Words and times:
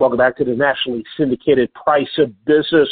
Welcome 0.00 0.16
back 0.16 0.38
to 0.38 0.44
the 0.44 0.54
nationally 0.54 1.04
syndicated 1.18 1.70
Price 1.74 2.08
of 2.16 2.32
Business. 2.46 2.88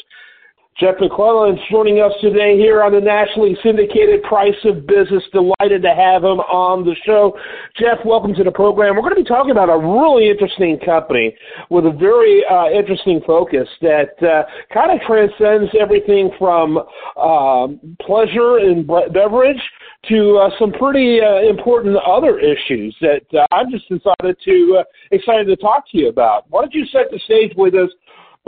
Jeff 0.79 0.95
McClelland 0.99 1.59
joining 1.73 1.99
us 1.99 2.13
today 2.21 2.57
here 2.57 2.85
on 2.85 2.93
the 2.93 3.01
nationally 3.01 3.57
syndicated 3.65 4.23
Price 4.23 4.55
of 4.65 4.87
Business. 4.87 5.25
Delighted 5.33 5.83
to 5.83 5.93
have 5.93 6.23
him 6.23 6.39
on 6.39 6.85
the 6.85 6.95
show. 7.05 7.37
Jeff, 7.77 7.99
welcome 8.05 8.33
to 8.35 8.45
the 8.45 8.53
program. 8.53 8.95
We're 8.95 9.03
going 9.03 9.17
to 9.17 9.23
be 9.23 9.27
talking 9.27 9.51
about 9.51 9.69
a 9.69 9.77
really 9.77 10.31
interesting 10.31 10.79
company 10.79 11.35
with 11.69 11.85
a 11.85 11.91
very 11.91 12.45
uh, 12.49 12.71
interesting 12.71 13.21
focus 13.27 13.67
that 13.83 14.15
uh, 14.23 14.45
kind 14.73 14.93
of 14.93 15.05
transcends 15.05 15.69
everything 15.81 16.31
from 16.39 16.79
uh, 16.79 17.67
pleasure 18.07 18.59
and 18.59 18.87
beverage 18.87 19.61
to 20.07 20.39
uh, 20.39 20.51
some 20.61 20.71
pretty 20.71 21.19
uh, 21.21 21.43
important 21.51 21.97
other 22.07 22.39
issues 22.39 22.95
that 23.01 23.27
uh, 23.35 23.45
I'm 23.51 23.67
just 23.73 23.89
decided 23.89 24.37
to 24.45 24.83
excited 25.11 25.49
to 25.49 25.57
talk 25.57 25.91
to 25.91 25.99
you 25.99 26.09
about. 26.09 26.45
Why 26.51 26.63
don't 26.63 26.73
you 26.73 26.87
set 26.87 27.11
the 27.11 27.19
stage 27.25 27.53
with 27.57 27.75
us 27.75 27.91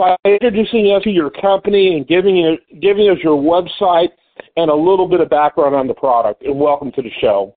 by 0.01 0.15
introducing 0.25 0.87
us 0.87 1.03
to 1.03 1.11
your 1.11 1.29
company 1.29 1.95
and 1.95 2.07
giving 2.07 2.35
you, 2.35 2.57
giving 2.81 3.07
us 3.07 3.17
your 3.23 3.39
website 3.39 4.09
and 4.57 4.71
a 4.71 4.73
little 4.73 5.07
bit 5.07 5.19
of 5.19 5.29
background 5.29 5.75
on 5.75 5.85
the 5.85 5.93
product. 5.93 6.41
And 6.41 6.59
welcome 6.59 6.91
to 6.93 7.03
the 7.03 7.11
show. 7.21 7.55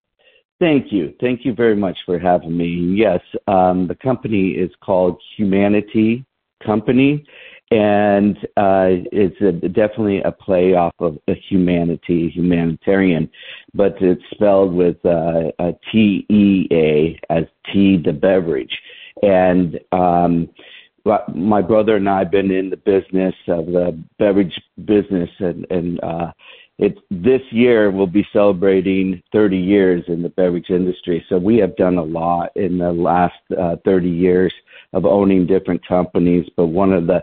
Thank 0.61 0.93
you. 0.93 1.15
Thank 1.23 1.47
you 1.47 1.55
very 1.55 1.75
much 1.75 1.97
for 2.05 2.19
having 2.19 2.55
me. 2.55 2.67
Yes, 2.67 3.21
um, 3.47 3.89
the 3.89 3.95
company 3.95 4.51
is 4.51 4.71
called 4.83 5.19
Humanity 5.39 6.23
Company, 6.63 7.25
and 7.71 8.37
uh, 8.59 9.01
it's 9.11 9.41
a, 9.41 9.53
definitely 9.69 10.21
a 10.21 10.31
play 10.31 10.75
off 10.75 10.93
of 10.99 11.17
a 11.29 11.35
humanity, 11.49 12.29
humanitarian, 12.29 13.31
but 13.73 13.97
it's 14.03 14.23
spelled 14.33 14.75
with 14.75 14.97
uh, 15.07 15.51
a 15.61 15.73
T 15.91 16.27
E 16.29 16.69
A 16.73 17.19
as 17.31 17.45
tea, 17.73 17.97
the 17.97 18.13
beverage, 18.13 18.79
and 19.23 19.81
um, 19.93 20.51
my 21.35 21.61
brother 21.61 21.97
and 21.97 22.09
I 22.09 22.21
have 22.21 22.31
been 22.31 22.51
in 22.51 22.71
the 22.71 22.77
business 22.77 23.35
of 23.49 23.67
the 23.67 23.99
beverage 24.19 24.59
business, 24.85 25.31
and 25.39 25.67
and 25.71 26.03
uh, 26.03 26.33
it 26.79 26.99
this 27.11 27.43
year 27.51 27.91
we'll 27.91 28.07
be 28.07 28.27
celebrating 28.33 29.23
30 29.33 29.57
years 29.57 30.05
in 30.09 30.23
the 30.23 30.31
beverage 30.31 30.71
industry. 30.71 31.25
So 31.29 31.39
we 31.39 31.59
have 31.59 31.77
done 31.77 31.99
a 31.99 32.03
lot 32.03 32.51
in 32.57 32.79
the 32.79 32.93
last 32.93 33.39
uh, 33.57 33.77
30 33.85 34.09
years 34.09 34.53
of 34.93 35.05
owning 35.05 35.47
different 35.47 35.87
companies. 35.87 36.49
But 36.57 36.67
one 36.67 36.93
of 36.93 37.07
the 37.07 37.23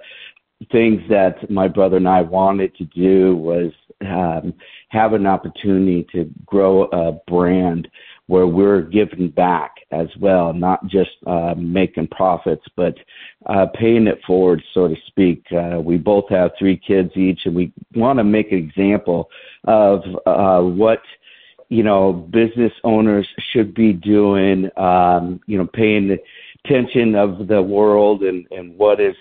things 0.71 1.01
that 1.09 1.49
my 1.49 1.67
brother 1.67 1.97
and 1.97 2.07
I 2.07 2.21
wanted 2.21 2.75
to 2.75 2.85
do 2.85 3.35
was 3.35 3.71
um, 4.01 4.53
have 4.89 5.13
an 5.13 5.27
opportunity 5.27 6.07
to 6.11 6.29
grow 6.45 6.83
a 6.85 7.13
brand 7.29 7.87
where 8.27 8.47
we're 8.47 8.81
giving 8.81 9.29
back 9.29 9.75
as 9.91 10.07
well, 10.19 10.53
not 10.53 10.85
just 10.87 11.11
uh, 11.27 11.53
making 11.57 12.07
profits, 12.07 12.63
but 12.75 12.95
uh, 13.47 13.65
paying 13.73 14.07
it 14.07 14.21
forward, 14.25 14.63
so 14.73 14.87
to 14.87 14.95
speak. 15.07 15.43
Uh, 15.51 15.81
we 15.81 15.97
both 15.97 16.29
have 16.29 16.51
three 16.57 16.77
kids 16.77 17.11
each, 17.15 17.41
and 17.45 17.55
we 17.55 17.73
want 17.95 18.17
to 18.17 18.23
make 18.23 18.51
an 18.51 18.57
example 18.57 19.29
of 19.65 20.01
uh, 20.25 20.61
what 20.61 21.01
you 21.69 21.83
know 21.83 22.13
business 22.13 22.73
owners 22.83 23.27
should 23.51 23.73
be 23.73 23.93
doing. 23.93 24.69
Um, 24.77 25.41
you 25.47 25.57
know, 25.57 25.67
paying 25.67 26.17
attention 26.63 27.15
of 27.15 27.47
the 27.47 27.61
world 27.61 28.23
and 28.23 28.45
and 28.51 28.77
what 28.77 29.01
is 29.01 29.15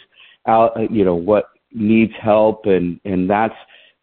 out. 0.47 0.77
You 0.91 1.05
know 1.05 1.17
what 1.17 1.51
needs 1.73 2.13
help, 2.21 2.67
and 2.67 3.01
and 3.05 3.29
that's 3.29 3.55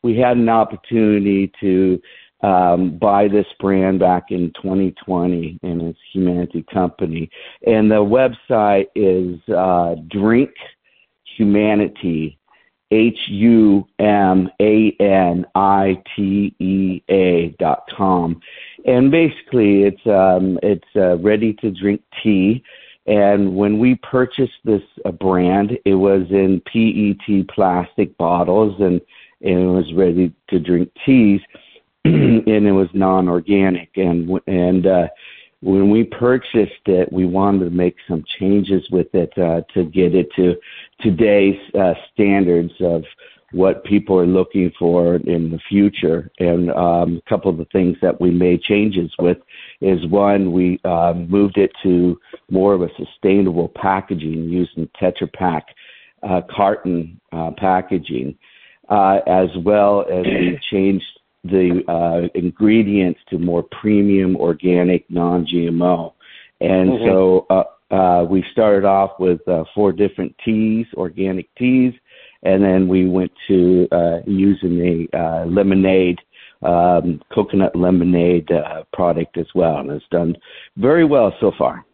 we 0.03 0.18
had 0.18 0.38
an 0.38 0.50
opportunity 0.50 1.52
to 1.59 2.02
um, 2.42 2.98
buy 2.98 3.28
this 3.28 3.48
brand 3.60 4.00
back 4.00 4.26
in 4.30 4.52
2020, 4.62 5.60
and 5.64 5.82
it's 5.82 6.00
Humanity 6.14 6.64
Company. 6.72 7.30
And 7.66 7.90
the 7.90 7.96
website 7.96 8.88
is 8.96 9.40
uh, 9.50 9.96
Drink 10.08 10.52
Humanity, 11.36 12.38
H 12.92 13.18
U 13.28 13.88
M 14.00 14.50
A 14.62 14.96
N 15.00 15.46
I 15.56 16.02
T 16.16 16.56
E 16.60 17.02
A 17.10 17.50
dot 17.60 17.84
com. 17.96 18.40
And 18.86 19.12
basically, 19.12 19.84
it's 19.84 20.06
um, 20.06 20.59
it's 20.62 20.88
uh, 20.96 21.18
ready 21.18 21.53
to 21.56 21.72
drink 21.72 22.02
tea. 22.24 22.64
And 23.08 23.56
when 23.56 23.80
we 23.80 23.96
purchased 23.96 24.59
this 24.64 24.81
uh, 25.06 25.12
brand, 25.12 25.78
it 25.86 25.96
was 25.96 26.28
in 26.30 26.62
PET 26.62 27.47
plastic 27.47 28.18
bottles, 28.18 28.76
and, 28.81 29.00
and 29.42 29.59
it 29.59 29.68
was 29.68 29.94
ready 29.94 30.34
to 30.50 30.59
drink 30.59 30.92
teas 31.06 31.42
and 32.47 32.68
it 32.68 32.72
was 32.72 32.90
non-organic. 32.94 33.90
And 33.95 34.40
and 34.47 34.85
uh, 34.85 35.07
when 35.62 35.90
we 35.90 36.03
purchased 36.03 36.85
it, 36.85 37.12
we 37.12 37.25
wanted 37.25 37.66
to 37.66 37.72
make 37.72 37.95
some 38.07 38.23
changes 38.40 38.88
with 38.91 39.13
it 39.13 39.35
uh, 39.38 39.62
to 39.73 39.85
get 39.85 40.13
it 40.13 40.29
to 40.35 40.56
today's 41.01 41.59
uh, 41.73 41.94
standards 42.13 42.73
of 42.79 43.03
what 43.53 43.84
people 43.85 44.19
are 44.19 44.28
looking 44.28 44.72
for 44.78 45.16
in 45.16 45.50
the 45.51 45.59
future. 45.69 46.29
And 46.40 46.69
um, 46.72 47.22
a 47.25 47.29
couple 47.29 47.50
of 47.50 47.57
the 47.57 47.66
things 47.66 47.97
that 48.01 48.19
we 48.19 48.29
made 48.29 48.62
changes 48.62 49.12
with 49.19 49.38
is 49.79 50.06
one, 50.07 50.51
we 50.51 50.79
um, 50.84 51.29
moved 51.29 51.57
it 51.57 51.72
to 51.84 52.19
more 52.51 52.73
of 52.73 52.81
a 52.81 52.90
sustainable 52.97 53.69
packaging 53.69 54.50
using 54.50 54.90
Tetra 55.01 55.31
Pak 55.31 55.67
uh, 56.23 56.41
carton 56.50 57.19
uh, 57.31 57.51
packaging, 57.57 58.38
uh, 58.90 59.19
as 59.28 59.50
well 59.63 60.06
as 60.12 60.25
we 60.25 60.59
changed 60.72 61.06
the 61.44 61.84
uh, 61.88 62.28
ingredients 62.36 63.20
to 63.30 63.38
more 63.38 63.64
premium, 63.64 64.36
organic, 64.36 65.09
non-GMO. 65.09 66.14
And 66.59 66.90
mm-hmm. 66.90 67.06
so 67.06 67.46
uh, 67.50 67.94
uh, 67.94 68.24
we 68.24 68.44
started 68.52 68.86
off 68.86 69.12
with 69.20 69.47
uh, 69.47 69.64
four 69.74 69.92
different 69.92 70.36
teas, 70.44 70.86
organic 70.96 71.53
teas, 71.56 71.94
and 72.44 72.64
then 72.64 72.88
we 72.88 73.08
went 73.08 73.31
to 73.47 73.88
uh, 73.92 74.18
using 74.26 74.78
the 74.78 75.18
uh, 75.18 75.46
lemonade, 75.46 76.20
um, 76.64 77.22
coconut 77.34 77.76
lemonade 77.76 78.50
uh, 78.52 78.84
product 78.94 79.38
as 79.38 79.47
well, 79.56 79.78
and 79.78 79.92
it's 79.92 80.06
done 80.12 80.36
very 80.76 81.06
well 81.06 81.34
so 81.40 81.52
far. 81.58 81.86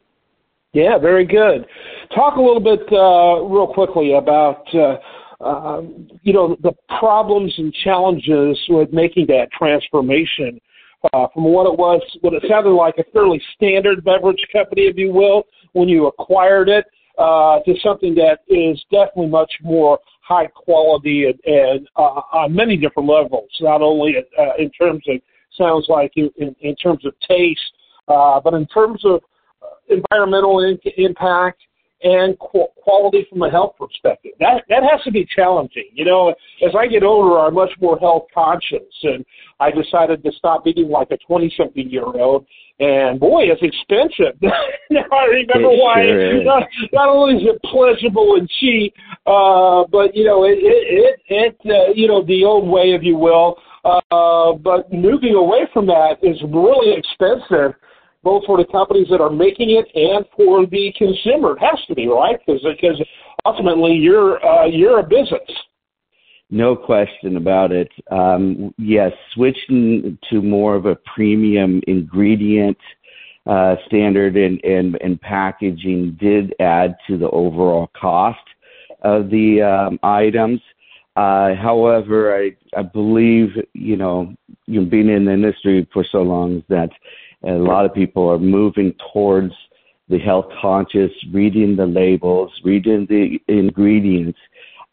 Yeah, 0.73 0.97
very 0.97 1.25
good. 1.25 1.67
Talk 2.15 2.37
a 2.37 2.41
little 2.41 2.59
bit 2.59 2.81
uh, 2.91 3.43
real 3.45 3.67
quickly 3.67 4.13
about 4.13 4.73
uh, 4.73 4.97
um, 5.43 6.07
you 6.23 6.33
know, 6.33 6.55
the 6.61 6.73
problems 6.99 7.53
and 7.57 7.73
challenges 7.83 8.59
with 8.69 8.91
making 8.93 9.27
that 9.27 9.49
transformation 9.51 10.59
uh, 11.11 11.27
from 11.33 11.43
what 11.43 11.65
it 11.65 11.77
was, 11.77 12.01
what 12.21 12.33
it 12.33 12.43
sounded 12.49 12.71
like 12.71 12.97
a 12.97 13.03
fairly 13.11 13.41
standard 13.55 14.03
beverage 14.03 14.45
company, 14.51 14.83
if 14.83 14.97
you 14.97 15.11
will, 15.11 15.43
when 15.73 15.89
you 15.89 16.07
acquired 16.07 16.69
it, 16.69 16.85
uh, 17.17 17.59
to 17.59 17.75
something 17.83 18.15
that 18.15 18.39
is 18.47 18.81
definitely 18.89 19.27
much 19.27 19.51
more 19.61 19.99
high 20.21 20.47
quality 20.47 21.25
and, 21.25 21.39
and 21.45 21.87
uh, 21.97 22.21
on 22.33 22.55
many 22.55 22.77
different 22.77 23.09
levels, 23.09 23.49
not 23.59 23.81
only 23.81 24.15
uh, 24.39 24.43
in 24.57 24.69
terms 24.71 25.03
of 25.07 25.17
sounds 25.57 25.85
like 25.89 26.11
in, 26.15 26.31
in, 26.37 26.55
in 26.61 26.75
terms 26.75 27.05
of 27.05 27.13
taste, 27.27 27.59
uh, 28.07 28.39
but 28.39 28.53
in 28.53 28.65
terms 28.67 29.03
of 29.05 29.21
uh, 29.61 29.67
environmental 29.89 30.63
in- 30.63 30.79
impact 30.97 31.61
and 32.03 32.37
qu- 32.39 32.67
quality 32.75 33.25
from 33.29 33.41
a 33.43 33.49
health 33.49 33.75
perspective. 33.79 34.33
That 34.39 34.63
that 34.69 34.83
has 34.83 35.01
to 35.03 35.11
be 35.11 35.25
challenging. 35.35 35.89
You 35.93 36.05
know, 36.05 36.35
as 36.65 36.75
I 36.77 36.87
get 36.87 37.03
older, 37.03 37.39
I'm 37.39 37.53
much 37.53 37.71
more 37.81 37.97
health 37.97 38.27
conscious, 38.33 38.93
and 39.03 39.25
I 39.59 39.71
decided 39.71 40.23
to 40.23 40.31
stop 40.33 40.67
eating 40.67 40.89
like 40.89 41.09
a 41.11 41.17
20 41.17 41.53
something 41.57 41.89
year 41.89 42.05
old. 42.05 42.45
And 42.79 43.19
boy, 43.19 43.43
it's 43.43 43.61
expensive. 43.61 44.35
now 44.89 45.03
I 45.11 45.25
remember 45.25 45.71
it 45.71 45.79
why. 45.79 46.03
Sure 46.03 46.43
not, 46.43 46.63
not 46.91 47.07
only 47.07 47.35
is 47.35 47.49
it 47.49 47.61
pleasurable 47.63 48.35
and 48.35 48.49
cheap, 48.59 48.93
uh, 49.25 49.85
but 49.91 50.15
you 50.15 50.25
know, 50.25 50.43
it 50.43 50.57
it 50.59 51.19
it, 51.29 51.55
it 51.63 51.71
uh, 51.71 51.93
you 51.95 52.07
know 52.07 52.23
the 52.25 52.43
old 52.43 52.67
way, 52.67 52.91
if 52.91 53.03
you 53.03 53.15
will. 53.15 53.57
Uh, 53.85 54.53
but 54.53 54.91
moving 54.91 55.35
away 55.35 55.67
from 55.73 55.85
that 55.85 56.15
is 56.21 56.41
really 56.51 56.97
expensive 56.97 57.75
both 58.23 58.45
for 58.45 58.57
the 58.57 58.65
companies 58.65 59.07
that 59.09 59.21
are 59.21 59.29
making 59.29 59.71
it 59.71 59.87
and 59.95 60.25
for 60.35 60.65
the 60.65 60.93
consumer. 60.97 61.57
It 61.57 61.59
has 61.59 61.79
to 61.87 61.95
be 61.95 62.07
right 62.07 62.39
because 62.45 62.61
because 62.63 63.01
ultimately 63.45 63.93
you're 63.93 64.43
uh, 64.45 64.65
you're 64.65 64.99
a 64.99 65.03
business. 65.03 65.49
No 66.49 66.75
question 66.75 67.37
about 67.37 67.71
it. 67.71 67.91
Um, 68.11 68.73
yes, 68.77 69.11
switching 69.33 70.19
to 70.29 70.41
more 70.41 70.75
of 70.75 70.85
a 70.85 70.95
premium 71.15 71.81
ingredient 71.87 72.77
uh, 73.45 73.75
standard 73.87 74.37
and, 74.37 74.63
and, 74.63 74.95
and 75.01 75.19
packaging 75.19 76.17
did 76.19 76.53
add 76.59 76.95
to 77.07 77.17
the 77.17 77.29
overall 77.31 77.89
cost 77.99 78.39
of 79.01 79.29
the 79.29 79.61
um, 79.61 79.99
items. 80.03 80.61
Uh, 81.15 81.53
however, 81.55 82.35
I, 82.35 82.55
I 82.77 82.83
believe, 82.83 83.49
you 83.73 83.97
know, 83.97 84.35
you 84.65 84.85
being 84.85 85.09
in 85.09 85.25
the 85.25 85.33
industry 85.33 85.87
for 85.91 86.05
so 86.09 86.19
long 86.19 86.63
that 86.69 86.89
and 87.43 87.57
a 87.57 87.63
lot 87.63 87.85
of 87.85 87.93
people 87.93 88.27
are 88.29 88.39
moving 88.39 88.93
towards 89.11 89.53
the 90.09 90.19
health 90.19 90.45
conscious, 90.61 91.11
reading 91.31 91.75
the 91.75 91.85
labels, 91.85 92.51
reading 92.63 93.05
the 93.09 93.39
ingredients 93.47 94.39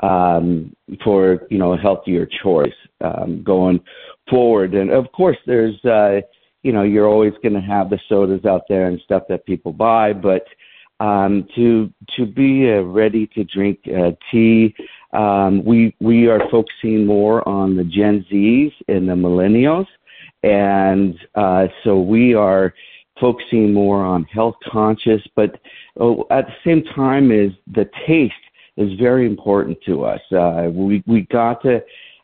um, 0.03 0.75
for 1.05 1.47
you 1.51 1.59
know 1.59 1.73
a 1.73 1.79
healthier 1.79 2.27
choice 2.43 2.75
um, 3.01 3.43
going 3.43 3.81
forward. 4.29 4.75
And 4.75 4.91
of 4.91 5.11
course, 5.13 5.37
there's 5.47 5.83
uh, 5.85 6.21
you 6.63 6.73
know 6.73 6.83
you're 6.83 7.09
always 7.09 7.35
going 7.43 7.55
to 7.55 7.61
have 7.61 7.91
the 7.91 7.99
sodas 8.09 8.45
out 8.45 8.63
there 8.69 8.87
and 8.87 9.01
stuff 9.01 9.25
that 9.29 9.47
people 9.47 9.73
buy, 9.73 10.13
but 10.13 10.45
um, 11.01 11.47
to 11.57 11.93
to 12.17 12.27
be 12.27 12.69
a 12.69 12.83
ready 12.83 13.27
to 13.29 13.45
drink 13.45 13.81
uh, 13.89 14.13
tea. 14.31 14.75
Um, 15.13 15.65
we 15.65 15.95
we 16.01 16.29
are 16.29 16.41
focusing 16.51 17.05
more 17.07 17.47
on 17.49 17.77
the 17.77 17.85
Gen 17.85 18.25
Zs 18.31 18.73
and 18.89 19.09
the 19.09 19.15
millennials, 19.15 19.87
and 20.43 21.19
uh, 21.35 21.67
so 21.85 21.99
we 21.99 22.35
are 22.35 22.75
focusing 23.21 23.73
more 23.73 24.03
on 24.03 24.25
health 24.25 24.57
conscious, 24.71 25.21
but 25.37 25.61
oh, 25.99 26.27
at 26.31 26.47
the 26.47 26.55
same 26.65 26.83
time, 26.95 27.31
is 27.31 27.53
the 27.75 27.89
taste 28.07 28.33
is 28.77 28.99
very 28.99 29.27
important 29.27 29.79
to 29.85 30.05
us. 30.05 30.21
Uh, 30.33 30.71
we 30.73 31.03
we 31.07 31.23
got 31.31 31.63
to 31.63 31.83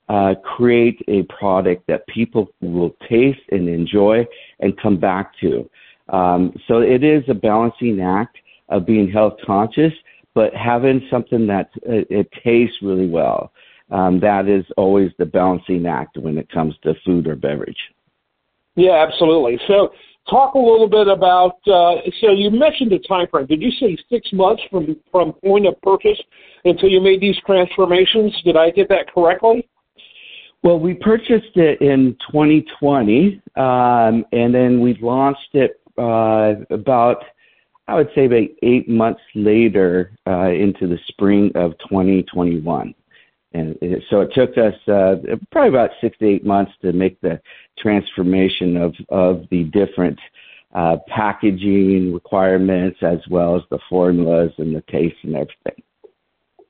uh, 0.09 0.35
create 0.43 1.01
a 1.09 1.23
product 1.25 1.87
that 1.89 2.07
people 2.07 2.49
will 2.61 2.95
taste 3.09 3.41
and 3.51 3.69
enjoy 3.69 4.27
and 4.61 4.81
come 4.81 4.99
back 4.99 5.33
to. 5.41 5.69
Um, 6.09 6.55
so 6.69 6.81
it 6.81 7.03
is 7.03 7.25
a 7.29 7.35
balancing 7.35 8.01
act 8.01 8.39
of 8.69 8.87
being 8.87 9.11
health 9.11 9.35
conscious, 9.45 9.93
but 10.35 10.55
having 10.55 11.07
something 11.11 11.47
that 11.49 11.71
uh, 11.89 12.07
it 12.09 12.29
tastes 12.45 12.77
really 12.83 13.09
well. 13.09 13.53
Um, 13.91 14.19
that 14.21 14.49
is 14.49 14.65
always 14.77 15.12
the 15.19 15.27
balancing 15.27 15.87
act 15.87 16.17
when 16.17 16.39
it 16.39 16.51
comes 16.51 16.75
to 16.83 16.95
food 17.05 17.27
or 17.27 17.37
beverage. 17.37 17.79
Yeah, 18.76 19.05
absolutely. 19.06 19.58
So, 19.67 19.93
talk 20.28 20.55
a 20.55 20.58
little 20.58 20.88
bit 20.88 21.08
about. 21.08 21.56
Uh, 21.67 21.96
so, 22.20 22.31
you 22.31 22.50
mentioned 22.50 22.93
the 22.93 22.99
time 23.08 23.26
frame. 23.28 23.46
Did 23.46 23.62
you 23.62 23.70
say 23.73 23.96
six 24.08 24.28
months 24.32 24.62
from 24.70 24.96
from 25.11 25.32
point 25.44 25.67
of 25.67 25.81
purchase 25.82 26.20
until 26.64 26.88
you 26.88 27.00
made 27.00 27.20
these 27.20 27.37
transformations? 27.44 28.34
Did 28.44 28.56
I 28.56 28.70
get 28.70 28.88
that 28.90 29.12
correctly? 29.12 29.69
Well, 30.62 30.78
we 30.81 30.94
purchased 30.94 31.56
it 31.56 31.81
in 31.81 32.17
2020, 32.32 33.40
um, 33.56 34.25
and 34.32 34.55
then 34.55 34.81
we 34.81 34.99
launched 35.00 35.55
it 35.55 35.81
uh, 35.96 36.55
about, 36.70 37.25
I 37.87 37.94
would 37.94 38.08
say, 38.14 38.26
about 38.26 38.49
eight 38.62 38.88
months 38.88 39.20
later 39.34 40.11
uh, 40.26 40.50
into 40.50 40.88
the 40.88 40.99
spring 41.08 41.52
of 41.55 41.73
2021. 41.88 42.94
And 43.53 43.77
it, 43.81 44.03
so 44.11 44.21
it 44.21 44.31
took 44.35 44.59
us 44.59 44.75
uh, 44.89 45.37
probably 45.51 45.69
about 45.69 45.91
six 46.01 46.19
to 46.19 46.27
eight 46.27 46.45
months 46.45 46.73
to 46.83 46.93
make 46.93 47.21
the 47.21 47.41
transformation 47.79 48.77
of, 48.77 48.95
of 49.09 49.45
the 49.51 49.65
different 49.65 50.19
uh, 50.75 50.97
packaging 51.09 52.13
requirements 52.13 52.99
as 53.03 53.19
well 53.31 53.57
as 53.57 53.63
the 53.71 53.79
formulas 53.89 54.53
and 54.59 54.75
the 54.75 54.83
taste 54.91 55.17
and 55.23 55.37
everything. 55.37 55.83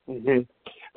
Mm-hmm 0.08 0.40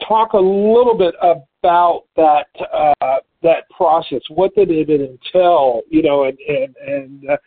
talk 0.08 0.34
a 0.34 0.38
little 0.38 0.98
bit 0.98 1.16
about 1.22 2.06
that 2.16 2.48
uh, 2.74 3.18
that 3.42 3.70
process. 3.76 4.22
What 4.30 4.54
did 4.56 4.70
it 4.72 4.90
entail? 4.90 5.81
You 5.90 6.04
know, 6.04 6.26
and 6.26 6.38
and, 6.48 6.76
and 6.78 7.30
uh, 7.30 7.38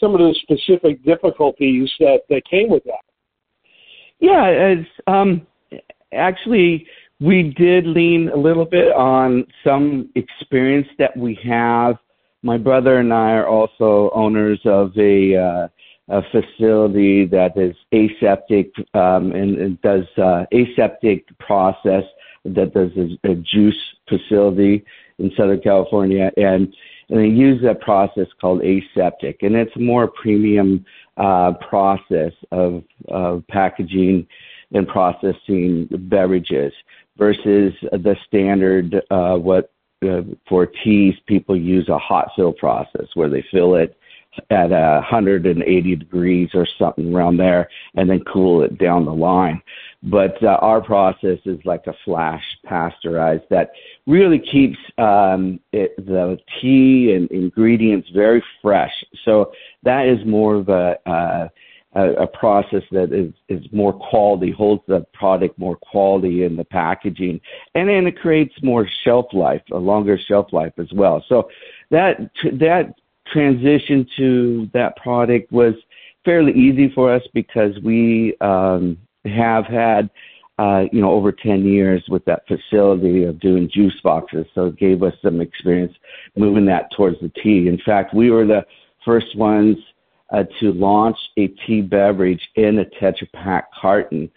some 0.00 0.14
of 0.14 0.20
the 0.20 0.34
specific 0.42 1.04
difficulties 1.04 1.90
that 2.00 2.20
that 2.28 2.42
came 2.48 2.70
with 2.70 2.84
that. 2.84 3.04
Yeah, 4.18 4.46
as 4.46 4.86
um, 5.06 5.46
actually 6.12 6.86
we 7.20 7.54
did 7.56 7.86
lean 7.86 8.28
a 8.28 8.36
little 8.36 8.64
bit 8.64 8.92
on 8.92 9.46
some 9.64 10.10
experience 10.14 10.88
that 10.98 11.16
we 11.16 11.38
have. 11.44 11.96
My 12.42 12.58
brother 12.58 12.98
and 12.98 13.12
I 13.12 13.32
are 13.32 13.46
also 13.46 14.10
owners 14.14 14.60
of 14.64 14.96
a 14.98 15.36
uh, 15.36 15.68
a 16.08 16.22
facility 16.30 17.26
that 17.26 17.56
is 17.56 17.74
aseptic 17.92 18.70
um, 18.94 19.32
and, 19.32 19.58
and 19.58 19.82
does 19.82 20.04
uh, 20.18 20.44
aseptic 20.52 21.26
process 21.38 22.04
that 22.44 22.72
does 22.72 22.92
a, 22.96 23.28
a 23.28 23.34
juice 23.34 23.96
facility 24.08 24.84
in 25.18 25.32
Southern 25.36 25.60
California, 25.60 26.30
and 26.36 26.72
and 27.08 27.18
they 27.20 27.26
use 27.26 27.62
that 27.62 27.80
process 27.80 28.26
called 28.40 28.62
aseptic, 28.62 29.42
and 29.42 29.56
it's 29.56 29.74
a 29.76 29.80
more 29.80 30.08
premium 30.08 30.84
uh, 31.16 31.52
process 31.68 32.32
of, 32.50 32.82
of 33.08 33.46
packaging 33.48 34.26
and 34.72 34.88
processing 34.88 35.88
beverages 35.90 36.72
versus 37.18 37.72
the 37.80 38.16
standard 38.26 39.02
uh, 39.10 39.36
what 39.36 39.72
uh, 40.06 40.22
for 40.48 40.66
teas 40.66 41.14
people 41.26 41.56
use 41.56 41.88
a 41.88 41.98
hot 41.98 42.30
fill 42.36 42.52
process 42.52 43.06
where 43.14 43.28
they 43.28 43.44
fill 43.50 43.74
it 43.76 43.96
at 44.50 44.70
a 44.70 45.00
180 45.00 45.96
degrees 45.96 46.50
or 46.54 46.66
something 46.78 47.14
around 47.14 47.36
there 47.36 47.68
and 47.94 48.08
then 48.08 48.22
cool 48.30 48.62
it 48.62 48.78
down 48.78 49.04
the 49.04 49.14
line. 49.14 49.62
But 50.02 50.40
uh, 50.42 50.58
our 50.60 50.80
process 50.80 51.38
is 51.44 51.58
like 51.64 51.86
a 51.86 51.94
flash 52.04 52.44
pasteurized 52.64 53.44
that 53.50 53.72
really 54.06 54.38
keeps 54.38 54.78
um, 54.98 55.58
it, 55.72 55.96
the 55.96 56.38
tea 56.60 57.14
and 57.14 57.30
ingredients 57.30 58.08
very 58.10 58.42
fresh. 58.62 58.92
So 59.24 59.52
that 59.82 60.06
is 60.06 60.24
more 60.26 60.56
of 60.56 60.68
a, 60.68 60.98
uh, 61.08 61.48
a, 61.96 62.26
process 62.26 62.82
that 62.90 63.12
is, 63.12 63.32
is 63.48 63.64
more 63.72 63.92
quality, 63.92 64.50
holds 64.50 64.82
the 64.86 65.06
product 65.14 65.58
more 65.58 65.76
quality 65.76 66.44
in 66.44 66.56
the 66.56 66.64
packaging, 66.64 67.40
and 67.74 67.88
then 67.88 68.06
it 68.06 68.18
creates 68.18 68.54
more 68.62 68.86
shelf 69.04 69.26
life, 69.32 69.62
a 69.72 69.78
longer 69.78 70.18
shelf 70.18 70.52
life 70.52 70.72
as 70.78 70.92
well. 70.92 71.24
So 71.28 71.48
that 71.90 72.30
that 72.52 72.94
transition 73.32 74.06
to 74.16 74.70
that 74.72 74.96
product 74.96 75.50
was 75.50 75.74
fairly 76.24 76.52
easy 76.52 76.90
for 76.94 77.12
us 77.12 77.22
because 77.32 77.78
we 77.82 78.36
um, 78.40 78.98
have 79.24 79.64
had 79.64 80.10
uh, 80.58 80.84
you 80.92 81.00
know 81.00 81.10
over 81.10 81.32
10 81.32 81.64
years 81.64 82.04
with 82.08 82.24
that 82.24 82.42
facility 82.46 83.24
of 83.24 83.38
doing 83.40 83.68
juice 83.72 83.98
boxes 84.02 84.46
so 84.54 84.66
it 84.66 84.76
gave 84.78 85.02
us 85.02 85.12
some 85.22 85.40
experience 85.40 85.92
moving 86.34 86.64
that 86.64 86.90
towards 86.96 87.20
the 87.20 87.30
tea 87.42 87.68
in 87.68 87.78
fact 87.84 88.14
we 88.14 88.30
were 88.30 88.46
the 88.46 88.64
first 89.04 89.36
ones 89.36 89.76
uh, 90.30 90.44
to 90.60 90.72
launch 90.72 91.16
a 91.36 91.48
tea 91.66 91.80
beverage 91.80 92.48
in 92.56 92.78
a 92.78 92.84
tetra 92.84 93.30
pak 93.32 93.68
carton 93.72 94.30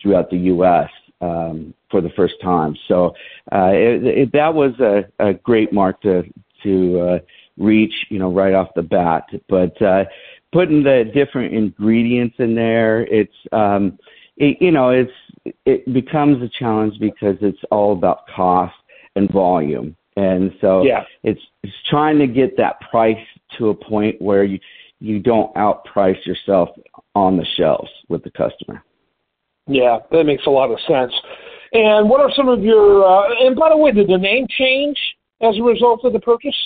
throughout 0.00 0.30
the 0.30 0.38
us 0.38 0.90
um, 1.20 1.72
for 1.90 2.00
the 2.00 2.10
first 2.10 2.34
time 2.42 2.76
so 2.88 3.14
uh, 3.52 3.70
it, 3.72 4.04
it, 4.04 4.32
that 4.32 4.52
was 4.52 4.72
a, 4.80 5.04
a 5.18 5.34
great 5.34 5.72
mark 5.72 6.00
to 6.02 6.22
to 6.62 7.00
uh, 7.00 7.18
reach, 7.56 7.92
you 8.10 8.18
know, 8.18 8.32
right 8.32 8.54
off 8.54 8.68
the 8.74 8.82
bat. 8.82 9.24
But 9.48 9.80
uh, 9.80 10.04
putting 10.52 10.82
the 10.82 11.10
different 11.14 11.54
ingredients 11.54 12.36
in 12.38 12.54
there, 12.54 13.02
it's 13.06 13.34
um, 13.52 13.98
it, 14.36 14.58
you 14.60 14.70
know, 14.70 14.90
it's 14.90 15.54
it 15.64 15.92
becomes 15.92 16.42
a 16.42 16.50
challenge 16.58 16.98
because 17.00 17.36
it's 17.40 17.58
all 17.70 17.92
about 17.92 18.26
cost 18.34 18.74
and 19.14 19.30
volume, 19.30 19.96
and 20.16 20.52
so 20.60 20.82
yeah. 20.82 21.04
it's 21.22 21.40
it's 21.62 21.72
trying 21.88 22.18
to 22.18 22.26
get 22.26 22.56
that 22.56 22.80
price 22.90 23.24
to 23.56 23.70
a 23.70 23.74
point 23.74 24.20
where 24.20 24.44
you 24.44 24.58
you 25.00 25.20
don't 25.20 25.54
outprice 25.54 26.24
yourself 26.24 26.70
on 27.14 27.36
the 27.36 27.46
shelves 27.56 27.90
with 28.08 28.22
the 28.24 28.30
customer. 28.30 28.82
Yeah, 29.66 29.98
that 30.10 30.24
makes 30.24 30.46
a 30.46 30.50
lot 30.50 30.70
of 30.70 30.78
sense. 30.86 31.12
And 31.72 32.08
what 32.08 32.20
are 32.20 32.30
some 32.34 32.48
of 32.48 32.62
your? 32.62 33.04
Uh, 33.04 33.46
and 33.46 33.56
by 33.56 33.70
the 33.70 33.76
way, 33.76 33.92
did 33.92 34.08
the 34.08 34.18
name 34.18 34.46
change 34.48 34.96
as 35.42 35.58
a 35.58 35.62
result 35.62 36.04
of 36.04 36.12
the 36.12 36.20
purchase? 36.20 36.56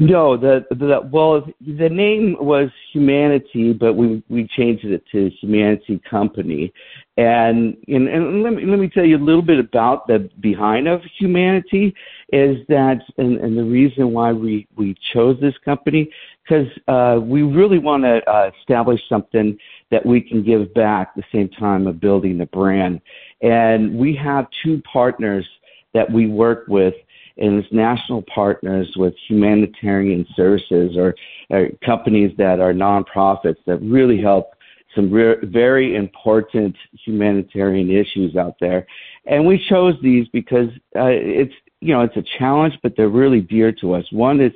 No, 0.00 0.36
the 0.36 0.64
the 0.70 1.00
well, 1.10 1.44
the 1.60 1.88
name 1.88 2.36
was 2.38 2.70
Humanity, 2.92 3.72
but 3.72 3.94
we 3.94 4.22
we 4.28 4.46
changed 4.46 4.84
it 4.84 5.02
to 5.10 5.28
Humanity 5.40 6.00
Company, 6.08 6.72
and 7.16 7.76
and, 7.88 8.06
and 8.06 8.44
let 8.44 8.52
me 8.52 8.64
let 8.64 8.78
me 8.78 8.88
tell 8.88 9.04
you 9.04 9.16
a 9.16 9.18
little 9.18 9.42
bit 9.42 9.58
about 9.58 10.06
the 10.06 10.30
behind 10.38 10.86
of 10.86 11.02
Humanity 11.18 11.92
is 12.32 12.64
that 12.68 13.00
and, 13.16 13.38
and 13.38 13.58
the 13.58 13.64
reason 13.64 14.12
why 14.12 14.32
we 14.32 14.68
we 14.76 14.94
chose 15.12 15.36
this 15.40 15.58
company 15.64 16.08
because 16.44 16.68
uh, 16.86 17.18
we 17.20 17.42
really 17.42 17.80
want 17.80 18.04
to 18.04 18.22
uh, 18.30 18.52
establish 18.60 19.00
something 19.08 19.58
that 19.90 20.06
we 20.06 20.20
can 20.20 20.44
give 20.44 20.72
back 20.74 21.08
at 21.08 21.16
the 21.16 21.36
same 21.36 21.48
time 21.48 21.88
of 21.88 21.98
building 21.98 22.38
the 22.38 22.46
brand, 22.46 23.00
and 23.42 23.98
we 23.98 24.14
have 24.14 24.46
two 24.62 24.80
partners 24.82 25.44
that 25.92 26.08
we 26.08 26.28
work 26.28 26.66
with 26.68 26.94
and 27.38 27.62
its 27.62 27.72
national 27.72 28.22
partners 28.22 28.92
with 28.96 29.14
humanitarian 29.28 30.26
services 30.34 30.96
or, 30.96 31.14
or 31.50 31.68
companies 31.84 32.32
that 32.38 32.60
are 32.60 32.72
nonprofits 32.72 33.56
that 33.66 33.78
really 33.78 34.20
help 34.20 34.50
some 34.94 35.10
re- 35.10 35.36
very 35.44 35.94
important 35.94 36.74
humanitarian 37.04 37.90
issues 37.90 38.36
out 38.36 38.54
there. 38.60 38.86
And 39.26 39.46
we 39.46 39.64
chose 39.68 39.94
these 40.02 40.26
because 40.28 40.68
uh, 40.96 41.06
it's 41.10 41.54
you 41.80 41.94
know 41.94 42.02
it's 42.02 42.16
a 42.16 42.24
challenge, 42.38 42.74
but 42.82 42.94
they're 42.96 43.08
really 43.08 43.40
dear 43.40 43.72
to 43.80 43.94
us. 43.94 44.04
One 44.10 44.40
is 44.40 44.52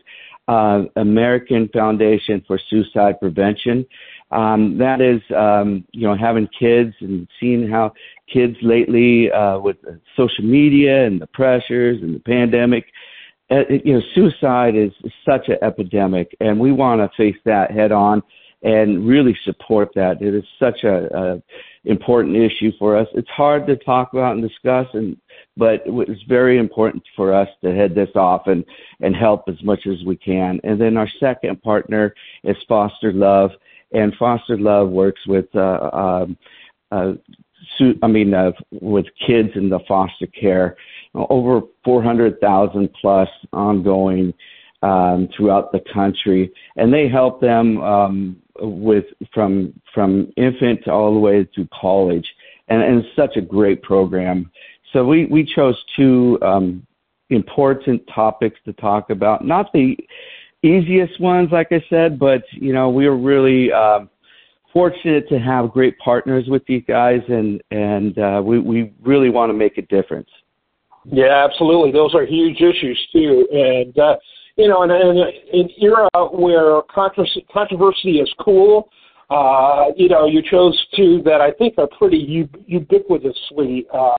uh, 0.49 0.85
American 0.97 1.69
Foundation 1.73 2.43
for 2.47 2.59
Suicide 2.69 3.21
Prevention. 3.21 3.87
Um, 4.33 4.79
that 4.79 5.01
is, 5.01 5.21
um, 5.37 5.85
you 5.93 6.07
know, 6.07 6.17
having 6.17 6.49
kids 6.59 6.95
and 7.01 7.29
seeing 7.39 7.69
how 7.69 7.93
kids 8.33 8.57
lately 8.62 9.31
uh, 9.31 9.59
with 9.59 9.77
social 10.17 10.45
media 10.45 11.07
and 11.07 11.21
the 11.21 11.27
pressures 11.27 12.01
and 12.03 12.15
the 12.17 12.21
pandemic, 12.21 12.87
uh, 13.51 13.65
you 13.69 13.93
know, 13.95 14.03
suicide 14.15 14.75
is 14.75 14.93
such 15.29 15.49
an 15.49 15.59
epidemic, 15.62 16.35
and 16.41 16.59
we 16.59 16.73
want 16.73 17.01
to 17.01 17.17
face 17.17 17.37
that 17.45 17.71
head 17.71 17.93
on 17.93 18.23
and 18.62 19.07
really 19.07 19.37
support 19.45 19.91
that. 19.95 20.23
It 20.23 20.35
is 20.35 20.45
such 20.59 20.85
a, 20.85 21.15
a 21.15 21.43
important 21.85 22.37
issue 22.37 22.71
for 22.79 22.97
us. 22.97 23.09
It's 23.15 23.29
hard 23.29 23.67
to 23.67 23.77
talk 23.77 24.12
about 24.12 24.37
and 24.37 24.49
discuss, 24.49 24.87
and 24.95 25.17
but 25.57 25.83
it's 25.85 26.23
very 26.23 26.59
important 26.59 27.03
for 27.17 27.35
us 27.35 27.49
to 27.62 27.75
head 27.75 27.95
this 27.95 28.11
off 28.15 28.47
and 28.47 28.65
and 29.01 29.15
help 29.15 29.45
as 29.49 29.62
much 29.62 29.87
as 29.87 30.05
we 30.07 30.17
can. 30.17 30.61
And 30.65 30.81
then 30.81 30.97
our 30.97 31.09
second 31.21 31.61
partner 31.62 32.15
is 32.45 32.57
Foster 32.69 33.12
Love, 33.12 33.51
and 33.94 34.14
Foster 34.16 34.58
Love 34.58 34.90
works 34.90 35.20
with 35.26 35.46
uh, 35.54 35.90
um, 35.92 36.37
uh, 36.90 37.12
su- 37.78 37.99
I 38.02 38.06
mean, 38.06 38.34
uh, 38.34 38.52
with 38.70 39.06
kids 39.26 39.50
in 39.54 39.68
the 39.68 39.80
foster 39.87 40.26
care, 40.26 40.76
over 41.14 41.62
400,000 41.84 42.88
plus 43.00 43.28
ongoing 43.52 44.32
um, 44.82 45.28
throughout 45.37 45.72
the 45.72 45.82
country, 45.92 46.52
and 46.76 46.92
they 46.92 47.08
help 47.08 47.40
them 47.40 47.80
um, 47.80 48.37
with 48.61 49.04
from 49.32 49.72
from 49.94 50.32
infant 50.37 50.88
all 50.88 51.12
the 51.14 51.20
way 51.20 51.44
to 51.54 51.68
college, 51.72 52.26
and, 52.68 52.82
and 52.82 53.04
it's 53.04 53.16
such 53.16 53.37
a 53.37 53.40
great 53.40 53.82
program. 53.82 54.50
So 54.92 55.04
we 55.04 55.26
we 55.26 55.44
chose 55.44 55.76
two 55.96 56.38
um, 56.42 56.87
important 57.30 58.02
topics 58.12 58.58
to 58.64 58.72
talk 58.75 59.11
about, 59.11 59.44
not 59.44 59.72
the 59.72 59.96
easiest 60.62 61.21
ones, 61.21 61.50
like 61.52 61.69
I 61.71 61.85
said, 61.90 62.19
but 62.19 62.42
you 62.52 62.73
know 62.73 62.88
we 62.88 63.09
were 63.09 63.16
really. 63.16 63.73
Uh, 63.73 64.07
fortunate 64.73 65.28
to 65.28 65.38
have 65.38 65.71
great 65.71 65.99
partners 65.99 66.47
with 66.49 66.64
these 66.64 66.83
guys, 66.88 67.21
and 67.28 67.62
and 67.71 68.19
uh, 68.19 68.40
we 68.42 68.59
we 68.59 68.90
really 69.02 69.28
want 69.28 69.50
to 69.50 69.52
make 69.52 69.76
a 69.76 69.83
difference. 69.83 70.31
Yeah, 71.04 71.45
absolutely. 71.45 71.92
Those 71.92 72.14
are 72.14 72.25
huge 72.25 72.62
issues 72.62 72.99
too, 73.12 73.47
and 73.52 73.99
uh, 73.99 74.16
you 74.57 74.69
know, 74.69 74.83
in, 74.83 74.90
an 74.90 75.69
era 75.81 76.09
where 76.31 76.83
controversy, 76.90 77.47
controversy 77.52 78.21
is 78.21 78.33
cool, 78.40 78.88
uh, 79.31 79.87
you 79.97 80.09
know, 80.09 80.26
you 80.26 80.42
chose 80.42 80.78
two 80.95 81.23
that 81.25 81.40
I 81.40 81.52
think 81.52 81.75
are 81.78 81.88
pretty 81.99 82.47
ubiquitously, 82.71 83.85
uh, 83.92 84.14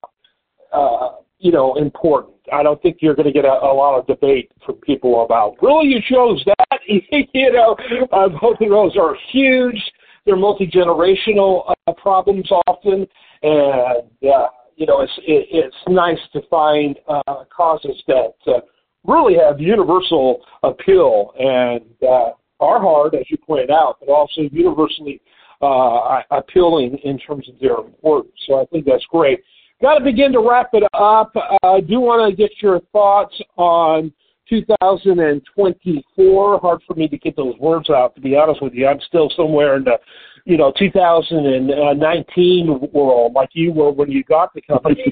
uh, 0.72 1.16
you 1.44 1.52
know, 1.52 1.76
important. 1.76 2.34
I 2.54 2.64
don't 2.64 2.82
think 2.82 2.98
you're 3.02 3.16
going 3.16 3.26
to 3.26 3.34
get 3.34 3.44
a, 3.44 3.52
a 3.52 3.74
lot 3.74 4.00
of 4.00 4.08
debate 4.08 4.50
from 4.66 4.76
people 4.76 5.26
about, 5.26 5.56
really, 5.62 5.88
you 5.88 6.00
chose 6.10 6.42
that? 6.46 6.80
you 6.88 7.52
know, 7.52 7.76
uh, 8.14 8.30
both 8.30 8.62
of 8.62 8.70
those 8.70 8.96
are 8.96 9.16
huge. 9.32 9.80
They're 10.26 10.38
multi-generational 10.38 11.74
uh, 11.86 11.94
problems 11.94 12.50
often, 12.66 13.06
and, 13.42 14.04
uh, 14.24 14.48
you 14.78 14.86
know, 14.86 15.02
it's, 15.02 15.12
it, 15.18 15.48
it's 15.52 15.76
nice 15.90 16.18
to 16.32 16.42
find 16.50 16.98
uh, 17.10 17.44
causes 17.56 18.02
that 18.08 18.32
uh, 18.48 18.62
really 19.04 19.36
have 19.36 19.60
universal 19.60 20.46
appeal 20.64 21.34
and 21.38 21.84
uh, 22.04 22.32
are 22.62 22.80
hard, 22.80 23.16
as 23.16 23.26
you 23.30 23.38
pointed 23.46 23.70
out, 23.70 23.98
but 24.00 24.10
also 24.10 24.44
universally 24.50 25.20
uh, 25.62 26.22
appealing 26.32 26.98
in 27.04 27.20
terms 27.20 27.50
of 27.50 27.60
their 27.60 27.76
importance. 27.76 28.34
So 28.48 28.62
I 28.62 28.66
think 28.68 28.86
that's 28.86 29.06
great. 29.10 29.44
Got 29.84 30.00
to 30.00 30.06
begin 30.06 30.32
to 30.32 30.40
wrap 30.40 30.70
it 30.72 30.84
up. 30.94 31.36
Uh, 31.36 31.58
I 31.62 31.82
do 31.82 32.00
want 32.00 32.32
to 32.32 32.38
get 32.38 32.52
your 32.62 32.80
thoughts 32.94 33.36
on 33.58 34.14
2024. 34.48 36.60
Hard 36.60 36.82
for 36.88 36.96
me 36.96 37.10
to 37.10 37.18
get 37.18 37.36
those 37.36 37.58
words 37.60 37.90
out, 37.90 38.16
to 38.16 38.22
be 38.22 38.38
honest 38.38 38.64
with 38.64 38.74
you. 38.74 38.88
I'm 38.88 39.02
still 39.06 39.30
somewhere 39.36 39.76
in 39.76 39.84
the 39.84 40.00
you 40.46 40.56
know 40.56 40.72
2019 40.80 42.80
world 42.94 43.34
like 43.34 43.50
you 43.52 43.74
were 43.74 43.92
when 43.92 44.10
you 44.10 44.24
got 44.24 44.54
the 44.54 44.62
company. 44.62 45.04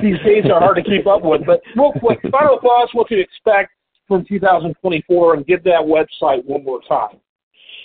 These 0.00 0.20
days 0.24 0.44
are 0.44 0.60
hard 0.60 0.76
to 0.76 0.84
keep 0.84 1.08
up 1.08 1.24
with. 1.24 1.44
But 1.44 1.62
real 1.74 1.94
quick, 1.98 2.20
final 2.30 2.60
thoughts: 2.62 2.94
what 2.94 3.08
to 3.08 3.18
expect 3.18 3.72
from 4.06 4.24
2024, 4.24 5.34
and 5.34 5.44
give 5.44 5.64
that 5.64 5.82
website 5.82 6.44
one 6.44 6.62
more 6.62 6.80
time. 6.88 7.18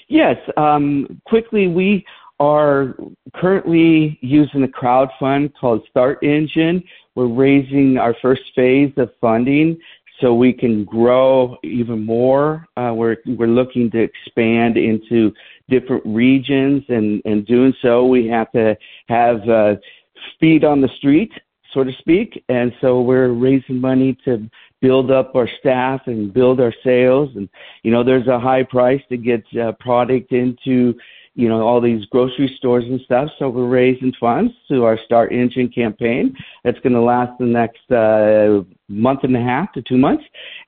Yes, 0.07 0.37
um, 0.55 1.19
quickly 1.25 1.67
we 1.67 2.05
are 2.39 2.95
currently 3.35 4.17
using 4.21 4.63
a 4.63 4.67
crowd 4.67 5.09
fund 5.19 5.53
called 5.59 5.85
StartEngine. 5.93 6.83
We're 7.15 7.27
raising 7.27 7.97
our 7.97 8.15
first 8.21 8.43
phase 8.55 8.93
of 8.97 9.11
funding 9.19 9.77
so 10.21 10.33
we 10.33 10.53
can 10.53 10.85
grow 10.85 11.57
even 11.63 12.05
more. 12.05 12.65
Uh, 12.77 12.93
we're 12.95 13.17
we're 13.25 13.47
looking 13.47 13.89
to 13.91 13.99
expand 13.99 14.77
into 14.77 15.33
different 15.69 16.03
regions, 16.05 16.83
and 16.89 17.21
and 17.25 17.45
doing 17.45 17.73
so, 17.81 18.05
we 18.05 18.27
have 18.27 18.51
to 18.51 18.77
have 19.07 19.47
uh, 19.47 19.75
feet 20.39 20.63
on 20.63 20.81
the 20.81 20.89
street, 20.97 21.31
so 21.73 21.83
to 21.83 21.91
speak. 21.99 22.43
And 22.49 22.73
so 22.81 23.01
we're 23.01 23.29
raising 23.29 23.79
money 23.79 24.17
to 24.25 24.49
build 24.81 25.11
up 25.11 25.35
our 25.35 25.49
staff 25.59 26.01
and 26.05 26.33
build 26.33 26.59
our 26.59 26.73
sales. 26.83 27.29
And 27.35 27.49
you 27.83 27.91
know, 27.91 28.03
there's 28.03 28.27
a 28.27 28.39
high 28.39 28.63
price 28.63 29.01
to 29.09 29.17
get 29.17 29.43
uh, 29.57 29.73
product 29.79 30.31
into 30.31 30.95
you 31.35 31.47
know, 31.47 31.61
all 31.61 31.79
these 31.79 32.05
grocery 32.05 32.53
stores 32.57 32.83
and 32.85 32.99
stuff. 33.01 33.29
So 33.39 33.49
we're 33.49 33.67
raising 33.67 34.13
funds 34.19 34.53
to 34.69 34.83
our 34.83 34.97
StartEngine 35.09 35.73
campaign. 35.73 36.35
That's 36.63 36.79
going 36.79 36.93
to 36.93 37.01
last 37.01 37.37
the 37.39 37.45
next 37.45 37.91
uh, 37.91 38.63
month 38.89 39.23
and 39.23 39.35
a 39.35 39.41
half 39.41 39.71
to 39.73 39.81
two 39.81 39.97
months. 39.97 40.23